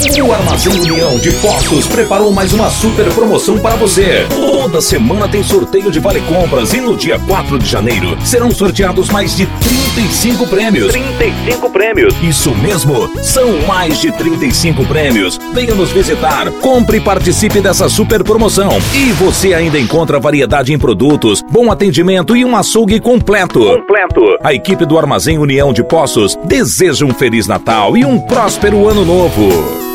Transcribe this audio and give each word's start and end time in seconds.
O 0.00 0.32
Armazém 0.32 0.72
União 0.72 1.18
de 1.18 1.30
Postos 1.32 1.86
preparou 1.86 2.32
mais 2.32 2.54
uma 2.54 2.70
super 2.70 3.04
promoção 3.12 3.58
para 3.58 3.76
você. 3.76 4.26
Toda 4.30 4.80
semana 4.80 5.28
tem 5.28 5.42
sorteio 5.42 5.90
de 5.90 6.00
vale 6.00 6.22
compras 6.22 6.72
e 6.72 6.80
no 6.80 6.96
dia 6.96 7.18
4 7.18 7.58
de 7.58 7.66
janeiro 7.68 8.16
serão 8.24 8.50
sorteados 8.50 9.10
mais 9.10 9.36
de 9.36 9.46
35 9.94 10.46
prêmios. 10.46 10.92
35 10.92 11.70
prêmios. 11.70 12.14
Isso 12.22 12.54
mesmo, 12.56 13.10
são 13.22 13.60
mais 13.66 14.00
de 14.00 14.10
35 14.10 14.86
prêmios. 14.86 15.38
Venha 15.52 15.74
nos 15.74 15.90
visitar, 15.90 16.50
compre 16.62 16.96
e 16.96 17.00
participe 17.00 17.60
dessa 17.60 17.86
super 17.88 18.24
promoção. 18.24 18.78
E 18.94 19.12
você 19.12 19.52
ainda 19.52 19.78
encontra 19.78 20.18
variedade 20.18 20.72
em 20.72 20.78
produtos, 20.78 21.42
bom 21.50 21.70
atendimento 21.70 22.34
e 22.34 22.44
um 22.44 22.56
açougue 22.56 23.00
completo. 23.00 23.60
Completo. 23.60 24.38
A 24.42 24.54
equipe 24.54 24.86
do 24.86 24.98
Armazém 24.98 25.38
União 25.38 25.74
de 25.74 25.84
Poços 25.84 26.38
deseja 26.44 27.04
um 27.04 27.12
Feliz 27.12 27.46
Natal 27.46 27.98
e 27.98 28.04
um 28.04 28.18
próspero 28.18 28.88
Ano 28.88 29.04
Novo. 29.04 29.89